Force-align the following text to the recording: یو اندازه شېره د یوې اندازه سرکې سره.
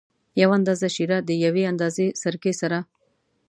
یو 0.41 0.49
اندازه 0.57 0.87
شېره 0.95 1.17
د 1.29 1.31
یوې 1.45 1.63
اندازه 1.71 2.05
سرکې 2.21 2.53
سره. 2.61 2.79